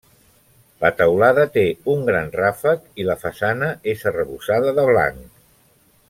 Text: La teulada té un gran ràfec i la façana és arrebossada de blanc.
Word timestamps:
La 0.83 0.89
teulada 1.01 1.43
té 1.57 1.65
un 1.93 2.01
gran 2.09 2.31
ràfec 2.39 2.87
i 3.03 3.07
la 3.11 3.17
façana 3.27 3.69
és 3.95 4.05
arrebossada 4.13 4.73
de 4.81 4.87
blanc. 4.93 5.25